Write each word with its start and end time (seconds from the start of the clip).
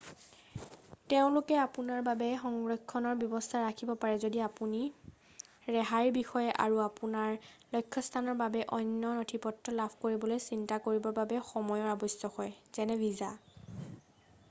তেওঁলোকে 1.13 1.57
আপোনাৰ 1.63 1.99
বাবে 2.05 2.27
সংৰক্ষণৰ 2.43 3.17
ব্যৱস্থাও 3.23 3.65
ৰাখিব 3.65 3.89
পাৰে 4.05 4.15
যদি 4.23 4.39
আপুনি 4.45 4.79
ৰেহাইৰ 5.75 6.15
বিষয়ে 6.15 6.55
আৰু 6.65 6.81
আপোনাৰ 6.85 7.37
লক্ষ্যস্থানৰ 7.75 8.39
বাবে 8.41 8.63
অন্য 8.79 9.11
নথিপত্ৰ 9.19 9.75
লাভ 9.81 9.99
কৰিবলৈ 10.05 10.41
চিন্তা 10.47 10.79
কৰিবৰ 10.87 11.13
বাবে 11.21 11.43
সময়ৰ 11.51 11.93
আৱশ্যক 11.93 12.41
হয় 12.41 12.57
যেনে 12.79 12.99
ভিছা। 13.05 13.31